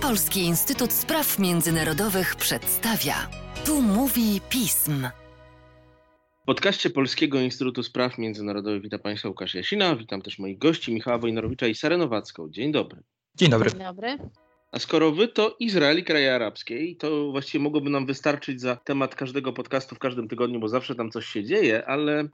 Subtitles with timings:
[0.00, 3.14] Polski Instytut Spraw Międzynarodowych przedstawia.
[3.66, 5.08] Tu mówi pism.
[6.42, 11.18] W podcaście Polskiego Instytutu Spraw Międzynarodowych witam Państwa Łukasz Jasina, witam też moich gości Michała
[11.18, 12.50] Wojnarowicza i Sarę Nowacką.
[12.50, 13.02] Dzień dobry.
[13.34, 13.70] Dzień dobry.
[13.70, 14.18] Dzień dobry.
[14.72, 19.14] A skoro wy to Izrael i kraje arabskie, to właściwie mogłoby nam wystarczyć za temat
[19.14, 22.28] każdego podcastu w każdym tygodniu, bo zawsze tam coś się dzieje, ale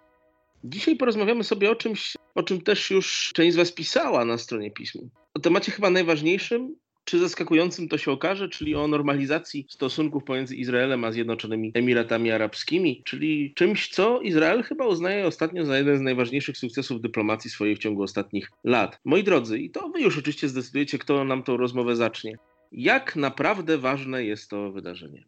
[0.64, 4.70] dzisiaj porozmawiamy sobie o czymś, o czym też już część z Was pisała na stronie
[4.70, 5.10] pismu.
[5.34, 6.76] O temacie chyba najważniejszym,
[7.10, 13.02] czy zaskakującym to się okaże, czyli o normalizacji stosunków pomiędzy Izraelem a Zjednoczonymi Emiratami Arabskimi,
[13.04, 17.78] czyli czymś, co Izrael chyba uznaje ostatnio za jeden z najważniejszych sukcesów dyplomacji swojej w
[17.78, 18.98] ciągu ostatnich lat.
[19.04, 22.38] Moi drodzy, i to wy już oczywiście zdecydujecie, kto nam tą rozmowę zacznie.
[22.72, 25.24] Jak naprawdę ważne jest to wydarzenie?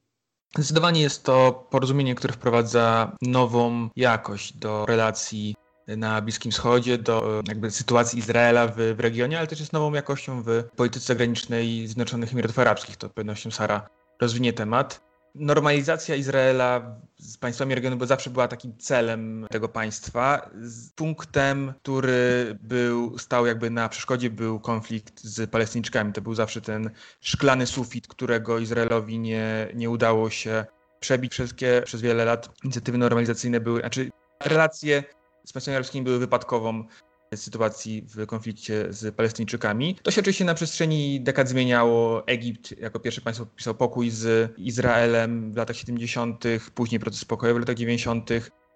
[0.55, 5.55] Zdecydowanie jest to porozumienie, które wprowadza nową jakość do relacji
[5.87, 10.43] na Bliskim Wschodzie, do jakby sytuacji Izraela w, w, regionie, ale też jest nową jakością
[10.43, 12.97] w polityce zagranicznej Zjednoczonych Emiratów Arabskich.
[12.97, 13.89] To pewnością Sara
[14.21, 15.13] rozwinie temat.
[15.35, 20.51] Normalizacja Izraela z państwami regionu bo zawsze była takim celem tego państwa.
[20.95, 26.13] Punktem, który był, stał jakby na przeszkodzie, był konflikt z Palestyńczykami.
[26.13, 30.65] To był zawsze ten szklany sufit, którego Izraelowi nie, nie udało się
[31.01, 31.33] przebić.
[31.33, 34.11] Wszystkie, przez wiele lat inicjatywy normalizacyjne były, znaczy
[34.45, 35.05] relacje
[35.45, 36.85] z arabskimi były wypadkową
[37.37, 39.95] sytuacji w konflikcie z Palestyńczykami.
[40.03, 42.27] To się oczywiście na przestrzeni dekad zmieniało.
[42.27, 47.63] Egipt jako pierwsze państwo podpisał pokój z Izraelem w latach 70., później proces pokojowy w
[47.63, 48.31] latach 90.,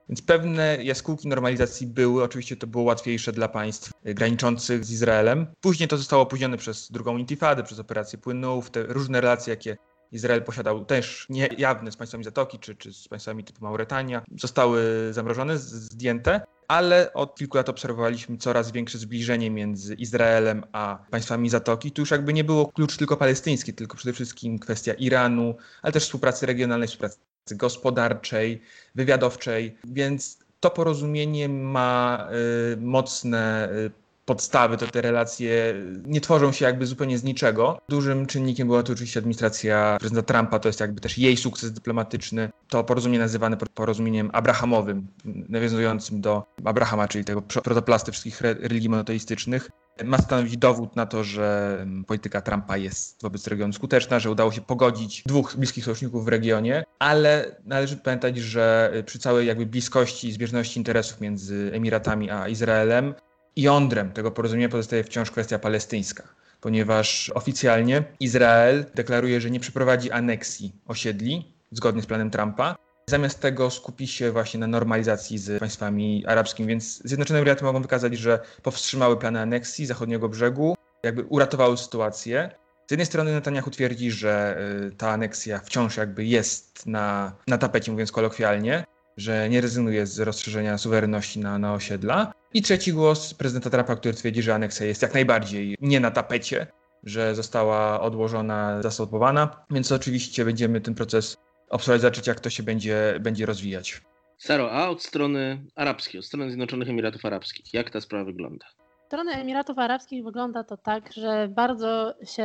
[0.08, 2.22] więc pewne jaskółki normalizacji były.
[2.22, 5.46] Oczywiście to było łatwiejsze dla państw graniczących z Izraelem.
[5.60, 9.76] Później to zostało opóźnione przez drugą intifadę, przez operację płynów, te różne relacje, jakie
[10.12, 15.58] Izrael posiadał też niejawne z państwami Zatoki czy, czy z państwami typu Mauretania, zostały zamrożone,
[15.58, 21.92] zdjęte ale od kilku lat obserwowaliśmy coraz większe zbliżenie między Izraelem a państwami Zatoki.
[21.92, 26.04] Tu już jakby nie było klucz tylko palestyński, tylko przede wszystkim kwestia Iranu, ale też
[26.04, 27.18] współpracy regionalnej, współpracy
[27.50, 28.62] gospodarczej,
[28.94, 32.28] wywiadowczej, więc to porozumienie ma
[32.72, 33.90] y, mocne y,
[34.26, 37.78] podstawy, to te relacje nie tworzą się jakby zupełnie z niczego.
[37.88, 42.50] Dużym czynnikiem była to oczywiście administracja prezydenta Trumpa, to jest jakby też jej sukces dyplomatyczny.
[42.68, 49.70] To porozumienie nazywane porozumieniem abrahamowym, nawiązującym do Abrahama, czyli tego protoplasty wszystkich religii monoteistycznych.
[50.04, 54.60] Ma stanowić dowód na to, że polityka Trumpa jest wobec regionu skuteczna, że udało się
[54.60, 60.32] pogodzić dwóch bliskich sojuszników w regionie, ale należy pamiętać, że przy całej jakby bliskości i
[60.32, 63.14] zbieżności interesów między Emiratami a Izraelem,
[63.56, 66.22] jądrem tego porozumienia pozostaje wciąż kwestia palestyńska,
[66.60, 72.76] ponieważ oficjalnie Izrael deklaruje, że nie przeprowadzi aneksji osiedli zgodnie z planem Trumpa.
[73.10, 78.18] Zamiast tego skupi się właśnie na normalizacji z państwami arabskimi, więc Zjednoczone Emiraty mogą wykazać,
[78.18, 82.50] że powstrzymały plany aneksji zachodniego brzegu, jakby uratowały sytuację.
[82.88, 87.92] Z jednej strony Netanyahu twierdzi, że y, ta aneksja wciąż jakby jest na, na tapecie,
[87.92, 88.84] mówiąc kolokwialnie,
[89.16, 92.32] że nie rezygnuje z rozszerzenia suwerenności na, na osiedla.
[92.56, 96.66] I trzeci głos prezydenta Trumpa, który twierdzi, że aneksja jest jak najbardziej nie na tapecie,
[97.02, 99.64] że została odłożona, zastopowana.
[99.70, 101.36] Więc oczywiście będziemy ten proces
[101.70, 104.00] obserwować, zobaczyć jak to się będzie, będzie rozwijać.
[104.38, 108.66] Saro, a od strony arabskiej, od strony Zjednoczonych Emiratów Arabskich, jak ta sprawa wygląda?
[109.06, 112.44] strony Emiratów Arabskich wygląda to tak, że bardzo się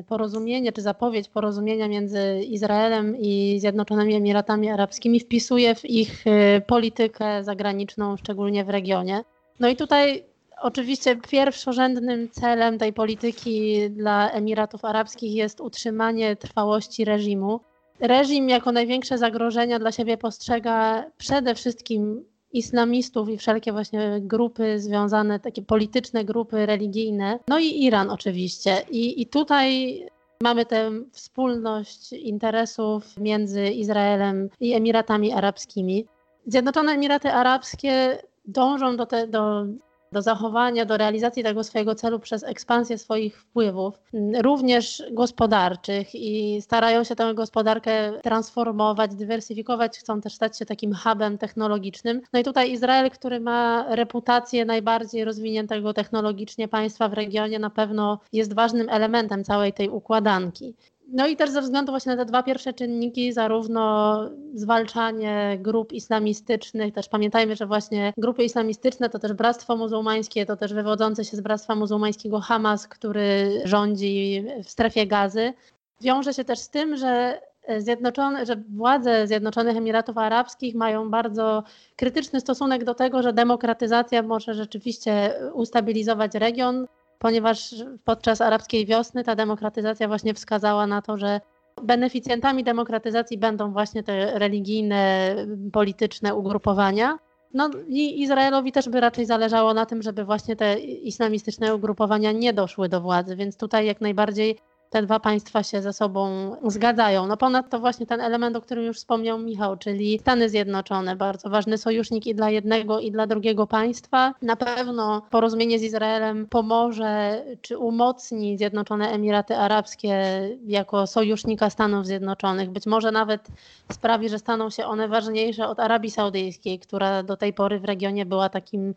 [0.00, 6.62] y, porozumienie czy zapowiedź porozumienia między Izraelem i Zjednoczonymi Emiratami Arabskimi wpisuje w ich y,
[6.66, 9.24] politykę zagraniczną, szczególnie w regionie.
[9.60, 10.24] No i tutaj
[10.62, 17.60] oczywiście pierwszorzędnym celem tej polityki dla Emiratów Arabskich jest utrzymanie trwałości reżimu.
[18.00, 25.40] Reżim jako największe zagrożenia dla siebie postrzega przede wszystkim islamistów i wszelkie właśnie grupy związane,
[25.40, 28.76] takie polityczne grupy religijne, no i Iran oczywiście.
[28.90, 30.00] I, i tutaj
[30.42, 36.06] mamy tę wspólność interesów między Izraelem i Emiratami Arabskimi.
[36.46, 39.66] Zjednoczone Emiraty Arabskie dążą do, te, do
[40.12, 44.00] do zachowania, do realizacji tego swojego celu przez ekspansję swoich wpływów,
[44.42, 51.38] również gospodarczych i starają się tę gospodarkę transformować, dywersyfikować, chcą też stać się takim hubem
[51.38, 52.20] technologicznym.
[52.32, 58.18] No i tutaj Izrael, który ma reputację najbardziej rozwiniętego technologicznie państwa w regionie, na pewno
[58.32, 60.74] jest ważnym elementem całej tej układanki.
[61.08, 64.20] No i też ze względu właśnie na te dwa pierwsze czynniki, zarówno
[64.54, 70.74] zwalczanie grup islamistycznych, też pamiętajmy, że właśnie grupy islamistyczne to też Bractwo Muzułmańskie, to też
[70.74, 75.52] wywodzące się z Bractwa Muzułmańskiego Hamas, który rządzi w strefie gazy,
[76.00, 77.40] wiąże się też z tym, że
[77.78, 81.62] Zjednoczone, że władze Zjednoczonych Emiratów Arabskich mają bardzo
[81.96, 86.86] krytyczny stosunek do tego, że demokratyzacja może rzeczywiście ustabilizować region,
[87.18, 87.74] ponieważ
[88.04, 91.40] podczas arabskiej wiosny ta demokratyzacja właśnie wskazała na to, że
[91.82, 95.34] beneficjentami demokratyzacji będą właśnie te religijne,
[95.72, 97.18] polityczne ugrupowania.
[97.54, 102.52] No i Izraelowi też by raczej zależało na tym, żeby właśnie te islamistyczne ugrupowania nie
[102.52, 104.58] doszły do władzy, więc tutaj jak najbardziej
[104.90, 107.26] te dwa państwa się ze sobą zgadzają.
[107.26, 111.78] No ponadto właśnie ten element, o którym już wspomniał Michał, czyli Stany Zjednoczone, bardzo ważny
[111.78, 114.34] sojusznik i dla jednego, i dla drugiego państwa.
[114.42, 120.22] Na pewno porozumienie z Izraelem pomoże czy umocni Zjednoczone Emiraty Arabskie
[120.66, 122.70] jako sojusznika Stanów Zjednoczonych.
[122.70, 123.48] Być może nawet
[123.92, 128.26] sprawi, że staną się one ważniejsze od Arabii Saudyjskiej, która do tej pory w regionie
[128.26, 128.94] była takim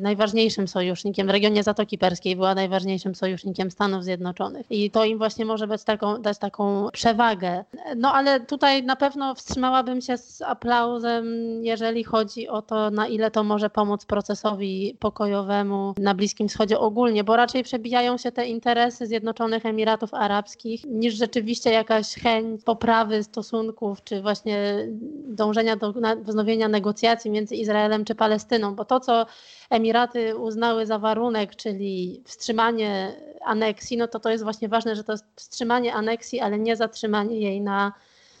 [0.00, 4.66] najważniejszym sojusznikiem w regionie Zatoki Perskiej, była najważniejszym sojusznikiem Stanów Zjednoczonych.
[4.70, 7.64] I to im właśnie może dać taką, dać taką przewagę.
[7.96, 11.24] No ale tutaj na pewno wstrzymałabym się z aplauzem,
[11.64, 17.24] jeżeli chodzi o to, na ile to może pomóc procesowi pokojowemu na Bliskim Wschodzie ogólnie,
[17.24, 24.04] bo raczej przebijają się te interesy Zjednoczonych Emiratów Arabskich niż rzeczywiście jakaś chęć poprawy stosunków,
[24.04, 24.88] czy właśnie
[25.28, 29.26] dążenia do wznowienia negocjacji między Izraelem czy Palestyną, bo to, co
[29.70, 35.12] Emiraty uznały za warunek, czyli wstrzymanie aneksji, no to to jest właśnie ważne, że to
[35.12, 37.92] jest wstrzymanie aneksji, ale nie zatrzymanie jej na,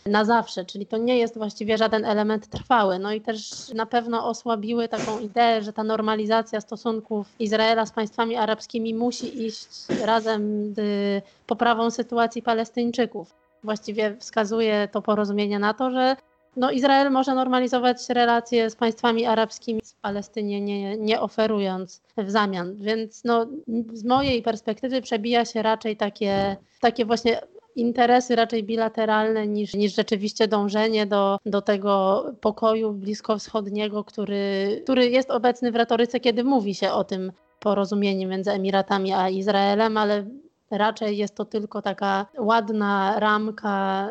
[0.06, 2.98] na zawsze, czyli to nie jest właściwie żaden element trwały.
[2.98, 8.36] No i też na pewno osłabiły taką ideę, że ta normalizacja stosunków Izraela z państwami
[8.36, 9.68] arabskimi musi iść
[10.04, 13.34] razem z poprawą sytuacji Palestyńczyków.
[13.64, 16.16] Właściwie wskazuje to porozumienie na to, że
[16.56, 22.76] no, Izrael może normalizować relacje z państwami arabskimi w Palestynie, nie, nie oferując w zamian.
[22.76, 23.46] Więc no,
[23.92, 27.40] z mojej perspektywy przebija się raczej takie, takie właśnie
[27.76, 35.30] interesy raczej bilateralne niż, niż rzeczywiście dążenie do, do tego pokoju bliskowschodniego, który, który jest
[35.30, 40.24] obecny w retoryce, kiedy mówi się o tym porozumieniu między Emiratami a Izraelem, ale
[40.70, 44.08] raczej jest to tylko taka ładna ramka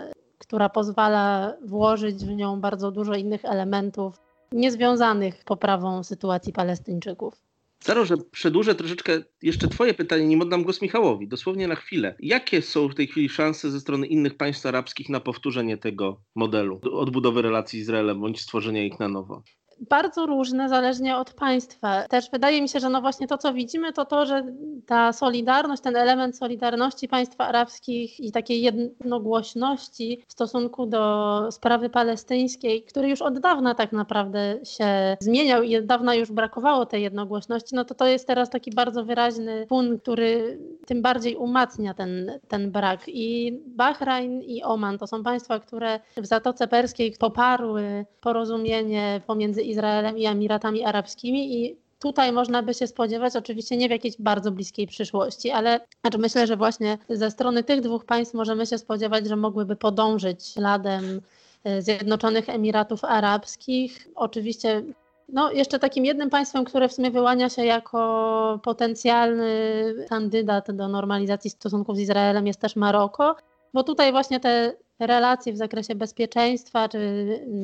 [0.48, 4.16] która pozwala włożyć w nią bardzo dużo innych elementów
[4.52, 7.34] niezwiązanych poprawą sytuacji Palestyńczyków.
[7.80, 12.16] Zaro, że przedłużę troszeczkę jeszcze Twoje pytanie, nim oddam głos Michałowi, dosłownie na chwilę.
[12.20, 16.82] Jakie są w tej chwili szanse ze strony innych państw arabskich na powtórzenie tego modelu,
[16.92, 19.44] odbudowy relacji z Izraelem bądź stworzenia ich na nowo?
[19.80, 22.08] Bardzo różne zależnie od państwa.
[22.08, 24.44] Też wydaje mi się, że no właśnie to, co widzimy, to to, że
[24.86, 32.84] ta solidarność, ten element solidarności państw arabskich i takiej jednogłośności w stosunku do sprawy palestyńskiej,
[32.84, 37.76] który już od dawna tak naprawdę się zmieniał i od dawna już brakowało tej jednogłośności,
[37.76, 42.72] no to to jest teraz taki bardzo wyraźny punkt, który tym bardziej umacnia ten, ten
[42.72, 43.02] brak.
[43.08, 50.18] I Bahrain i Oman to są państwa, które w Zatoce Perskiej poparły porozumienie pomiędzy Izraelem
[50.18, 54.88] i Emiratami Arabskimi i tutaj można by się spodziewać, oczywiście nie w jakiejś bardzo bliskiej
[54.88, 59.36] przyszłości, ale znaczy myślę, że właśnie ze strony tych dwóch państw możemy się spodziewać, że
[59.36, 61.22] mogłyby podążyć śladem
[61.64, 64.08] e, Zjednoczonych Emiratów Arabskich.
[64.16, 64.84] Oczywiście
[65.30, 71.50] no, jeszcze takim jednym państwem, które w sumie wyłania się jako potencjalny kandydat do normalizacji
[71.50, 73.36] stosunków z Izraelem jest też Maroko,
[73.74, 77.00] bo tutaj właśnie te relacje w zakresie bezpieczeństwa, czy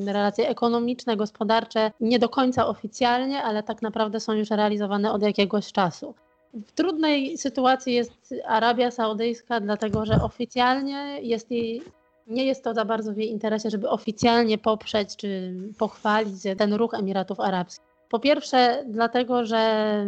[0.05, 5.71] relacje ekonomiczne, gospodarcze nie do końca oficjalnie, ale tak naprawdę są już realizowane od jakiegoś
[5.71, 6.13] czasu.
[6.53, 11.81] W trudnej sytuacji jest Arabia Saudyjska, dlatego że oficjalnie jest jej,
[12.27, 16.93] nie jest to za bardzo w jej interesie, żeby oficjalnie poprzeć czy pochwalić ten ruch
[16.93, 17.90] Emiratów Arabskich.
[18.11, 20.05] Po pierwsze, dlatego, że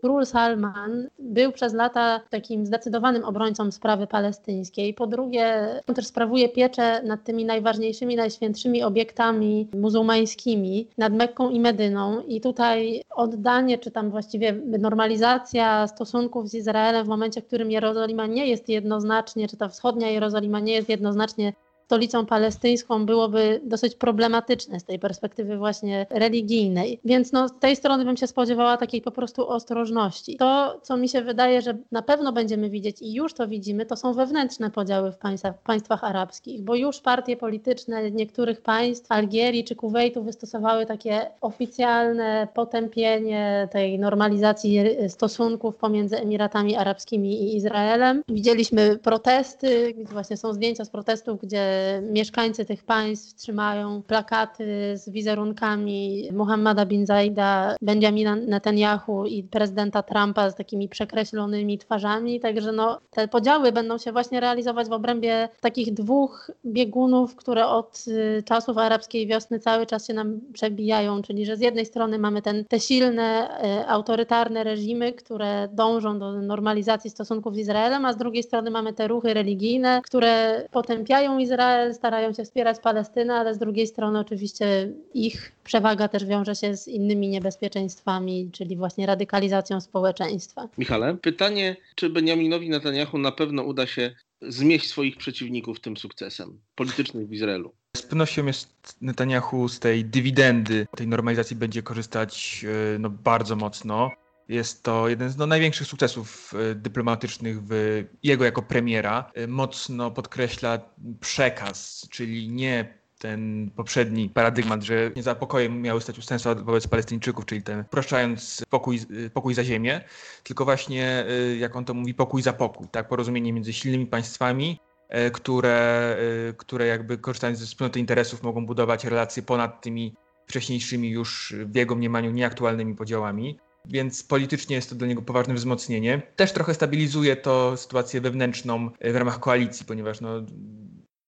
[0.00, 4.94] król Salman był przez lata takim zdecydowanym obrońcą sprawy palestyńskiej.
[4.94, 11.60] Po drugie, on też sprawuje pieczę nad tymi najważniejszymi, najświętszymi obiektami muzułmańskimi, nad Mekką i
[11.60, 12.20] Medyną.
[12.20, 18.26] I tutaj oddanie, czy tam właściwie normalizacja stosunków z Izraelem w momencie, w którym Jerozolima
[18.26, 21.52] nie jest jednoznacznie, czy ta wschodnia Jerozolima nie jest jednoznacznie
[21.86, 27.00] stolicą palestyńską byłoby dosyć problematyczne z tej perspektywy właśnie religijnej.
[27.04, 30.36] Więc no, z tej strony bym się spodziewała takiej po prostu ostrożności.
[30.36, 33.96] To, co mi się wydaje, że na pewno będziemy widzieć i już to widzimy, to
[33.96, 39.64] są wewnętrzne podziały w, państwa, w państwach arabskich, bo już partie polityczne niektórych państw, Algierii
[39.64, 48.22] czy Kuwejtu wystosowały takie oficjalne potępienie tej normalizacji stosunków pomiędzy Emiratami Arabskimi i Izraelem.
[48.28, 54.64] Widzieliśmy protesty, właśnie są zdjęcia z protestów, gdzie mieszkańcy tych państw trzymają plakaty
[54.96, 62.40] z wizerunkami Muhammada bin Zaida, Benjamina Netanyahu i prezydenta Trumpa z takimi przekreślonymi twarzami.
[62.40, 68.04] Także no, te podziały będą się właśnie realizować w obrębie takich dwóch biegunów, które od
[68.08, 72.42] y, czasów arabskiej wiosny cały czas się nam przebijają, czyli że z jednej strony mamy
[72.42, 73.48] ten, te silne,
[73.82, 78.92] y, autorytarne reżimy, które dążą do normalizacji stosunków z Izraelem, a z drugiej strony mamy
[78.92, 84.92] te ruchy religijne, które potępiają Izrael, starają się wspierać Palestynę, ale z drugiej strony oczywiście
[85.14, 90.68] ich przewaga też wiąże się z innymi niebezpieczeństwami, czyli właśnie radykalizacją społeczeństwa.
[90.78, 97.26] Michale, pytanie, czy Benjaminowi Netanyahu na pewno uda się zmieść swoich przeciwników tym sukcesem politycznym
[97.26, 97.72] w Izraelu?
[97.96, 104.10] Z pewnością jest Netanyahu z tej dywidendy, tej normalizacji będzie korzystać e, no, bardzo mocno.
[104.48, 109.30] Jest to jeden z no, największych sukcesów e, dyplomatycznych w jego jako premiera.
[109.34, 110.78] E, mocno podkreśla
[111.20, 117.46] przekaz, czyli nie ten poprzedni paradygmat, że nie za pokojem miały stać ustępstwa wobec Palestyńczyków,
[117.46, 119.00] czyli ten upraszczając pokój,
[119.34, 120.00] pokój za ziemię,
[120.42, 121.24] tylko właśnie,
[121.58, 123.08] jak on to mówi, pokój za pokój, tak?
[123.08, 126.16] Porozumienie między silnymi państwami, E, które,
[126.48, 130.14] e, które jakby korzystając ze wspólnoty interesów mogą budować relacje ponad tymi
[130.46, 133.58] wcześniejszymi już w jego mniemaniu nieaktualnymi podziałami.
[133.88, 136.22] Więc politycznie jest to dla niego poważne wzmocnienie.
[136.36, 140.42] Też trochę stabilizuje to sytuację wewnętrzną e, w ramach koalicji, ponieważ no,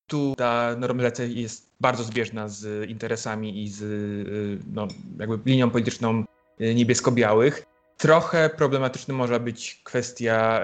[0.06, 3.82] tu ta normalizacja jest bardzo zbieżna z interesami i z
[4.72, 4.88] no,
[5.18, 6.24] jakby linią polityczną
[6.74, 7.66] niebiesko-białych.
[7.98, 10.62] Trochę problematyczna może być kwestia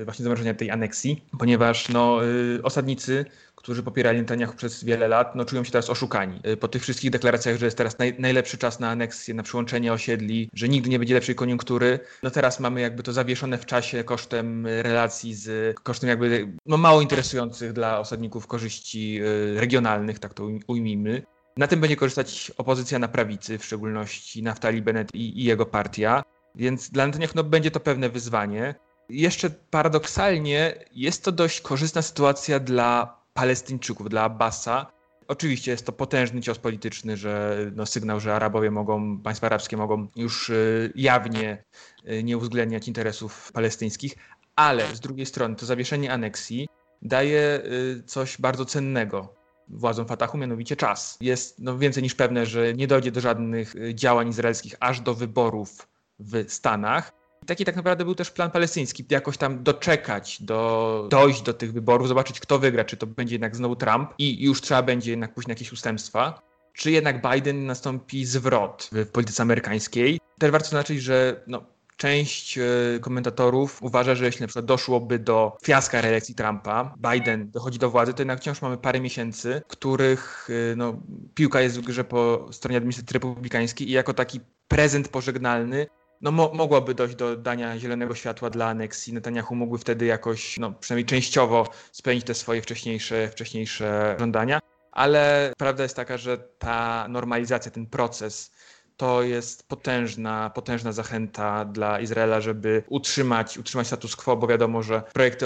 [0.00, 3.24] y, właśnie zamrożenia tej aneksji, ponieważ no, y, osadnicy,
[3.56, 6.40] którzy popierali Netanyahu przez wiele lat, no, czują się teraz oszukani.
[6.46, 9.92] Y, po tych wszystkich deklaracjach, że jest teraz naj, najlepszy czas na aneksję, na przyłączenie
[9.92, 14.04] osiedli, że nigdy nie będzie lepszej koniunktury, no teraz mamy jakby to zawieszone w czasie
[14.04, 19.20] kosztem relacji z, kosztem jakby no, mało interesujących dla osadników korzyści
[19.54, 21.22] regionalnych, tak to ujmijmy.
[21.56, 26.22] Na tym będzie korzystać opozycja na prawicy, w szczególności Naftali Bennett i, i jego partia.
[26.54, 28.74] Więc dla Netanyahu no, będzie to pewne wyzwanie.
[29.08, 34.86] Jeszcze paradoksalnie jest to dość korzystna sytuacja dla Palestyńczyków, dla Abbasa.
[35.28, 40.08] Oczywiście jest to potężny cios polityczny, że no, sygnał, że Arabowie mogą, państwa arabskie mogą
[40.16, 41.64] już y, jawnie
[42.10, 44.14] y, nie uwzględniać interesów palestyńskich,
[44.56, 46.68] ale z drugiej strony to zawieszenie aneksji
[47.02, 49.34] daje y, coś bardzo cennego
[49.68, 51.18] władzom Fatahu, mianowicie czas.
[51.20, 55.91] Jest no, więcej niż pewne, że nie dojdzie do żadnych działań izraelskich aż do wyborów
[56.18, 57.12] w Stanach.
[57.46, 62.08] Taki tak naprawdę był też plan palestyński, jakoś tam doczekać, do, dojść do tych wyborów,
[62.08, 65.48] zobaczyć kto wygra, czy to będzie jednak znowu Trump i już trzeba będzie jednak pójść
[65.48, 66.42] na jakieś ustępstwa,
[66.74, 70.20] czy jednak Biden nastąpi zwrot w polityce amerykańskiej.
[70.38, 71.64] Też warto zaznaczyć, że no,
[71.96, 72.62] część e,
[73.00, 78.14] komentatorów uważa, że jeśli na przykład doszłoby do fiaska reelekcji Trumpa, Biden dochodzi do władzy,
[78.14, 80.96] to jednak wciąż mamy parę miesięcy, których e, no,
[81.34, 85.86] piłka jest w grze po stronie administracji republikańskiej i jako taki prezent pożegnalny
[86.22, 89.12] no, mo mogłoby dojść do dania zielonego światła dla aneksji.
[89.12, 94.60] Netanyahu mógłby wtedy jakoś, no, przynajmniej częściowo spełnić te swoje wcześniejsze, wcześniejsze żądania.
[94.92, 98.52] Ale prawda jest taka, że ta normalizacja, ten proces,
[98.96, 105.02] to jest potężna, potężna zachęta dla Izraela, żeby utrzymać, utrzymać status quo, bo wiadomo, że
[105.12, 105.44] projekt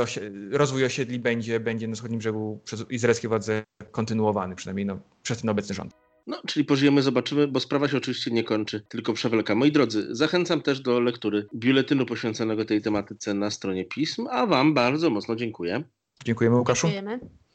[0.50, 5.50] rozwój osiedli będzie, będzie na wschodnim brzegu przez izraelskie władze kontynuowany, przynajmniej no, przez ten
[5.50, 6.05] obecny rząd.
[6.26, 9.54] No, czyli pożyjemy, zobaczymy, bo sprawa się oczywiście nie kończy, tylko przewleka.
[9.54, 14.74] Moi drodzy, zachęcam też do lektury biuletynu poświęconego tej tematyce na stronie pism, a Wam
[14.74, 15.84] bardzo mocno dziękuję.
[16.24, 16.88] Dziękujemy, Łukaszu.
[16.88, 17.45] Dziękujemy.